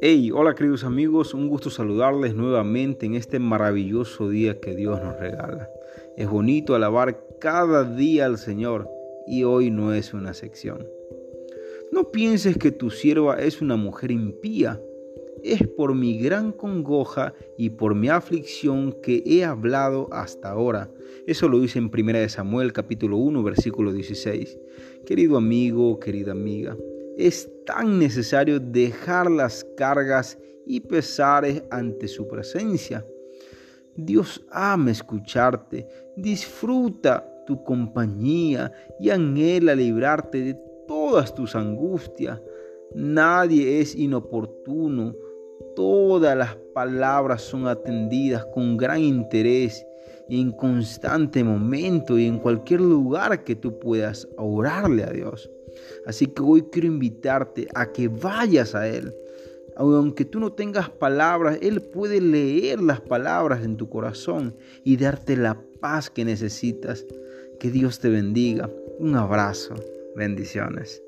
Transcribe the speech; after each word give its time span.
Hey, 0.00 0.30
hola 0.32 0.54
queridos 0.54 0.84
amigos, 0.84 1.34
un 1.34 1.48
gusto 1.48 1.70
saludarles 1.70 2.34
nuevamente 2.34 3.06
en 3.06 3.14
este 3.14 3.38
maravilloso 3.38 4.28
día 4.28 4.60
que 4.60 4.76
Dios 4.76 5.02
nos 5.02 5.18
regala. 5.18 5.68
Es 6.16 6.28
bonito 6.28 6.74
alabar 6.74 7.24
cada 7.40 7.84
día 7.84 8.26
al 8.26 8.38
Señor 8.38 8.88
y 9.26 9.44
hoy 9.44 9.70
no 9.70 9.92
es 9.92 10.14
una 10.14 10.34
sección. 10.34 10.86
No 11.90 12.10
pienses 12.12 12.56
que 12.58 12.70
tu 12.70 12.90
sierva 12.90 13.40
es 13.40 13.60
una 13.60 13.76
mujer 13.76 14.10
impía. 14.10 14.80
Es 15.42 15.66
por 15.66 15.94
mi 15.94 16.18
gran 16.18 16.52
congoja 16.52 17.34
y 17.58 17.70
por 17.70 17.94
mi 17.94 18.08
aflicción 18.08 18.92
que 19.02 19.22
he 19.26 19.44
hablado 19.44 20.08
hasta 20.12 20.50
ahora. 20.50 20.90
Eso 21.26 21.48
lo 21.48 21.60
dice 21.60 21.78
en 21.78 21.90
1 21.92 22.28
Samuel 22.28 22.72
capítulo 22.72 23.16
1 23.16 23.42
versículo 23.42 23.92
16. 23.92 24.58
Querido 25.06 25.36
amigo, 25.36 25.98
querida 25.98 26.32
amiga, 26.32 26.76
es 27.16 27.50
tan 27.66 27.98
necesario 27.98 28.60
dejar 28.60 29.30
las 29.30 29.64
cargas 29.76 30.38
y 30.66 30.80
pesares 30.80 31.62
ante 31.70 32.08
su 32.08 32.28
presencia. 32.28 33.04
Dios 33.96 34.42
ama 34.50 34.90
escucharte, 34.90 35.86
disfruta 36.16 37.28
tu 37.46 37.62
compañía 37.62 38.72
y 38.98 39.10
anhela 39.10 39.74
librarte 39.74 40.40
de 40.40 40.58
todas 40.86 41.34
tus 41.34 41.54
angustias. 41.54 42.40
Nadie 42.94 43.80
es 43.80 43.94
inoportuno, 43.94 45.14
todas 45.74 46.36
las 46.36 46.56
palabras 46.74 47.42
son 47.42 47.66
atendidas 47.66 48.44
con 48.46 48.76
gran 48.76 49.00
interés 49.00 49.86
y 50.28 50.40
en 50.40 50.52
constante 50.52 51.44
momento 51.44 52.18
y 52.18 52.26
en 52.26 52.38
cualquier 52.38 52.80
lugar 52.80 53.44
que 53.44 53.54
tú 53.54 53.78
puedas 53.78 54.28
orarle 54.36 55.04
a 55.04 55.10
Dios. 55.10 55.50
Así 56.06 56.26
que 56.26 56.42
hoy 56.42 56.62
quiero 56.70 56.88
invitarte 56.88 57.68
a 57.74 57.92
que 57.92 58.08
vayas 58.08 58.74
a 58.74 58.88
Él. 58.88 59.14
Aunque 59.76 60.24
tú 60.24 60.38
no 60.38 60.52
tengas 60.52 60.90
palabras, 60.90 61.58
Él 61.62 61.80
puede 61.80 62.20
leer 62.20 62.80
las 62.80 63.00
palabras 63.00 63.64
en 63.64 63.76
tu 63.76 63.88
corazón 63.88 64.54
y 64.84 64.96
darte 64.96 65.36
la 65.36 65.60
paz 65.80 66.10
que 66.10 66.24
necesitas. 66.24 67.06
Que 67.58 67.70
Dios 67.70 68.00
te 68.00 68.08
bendiga. 68.08 68.68
Un 68.98 69.16
abrazo. 69.16 69.74
Bendiciones. 70.16 71.02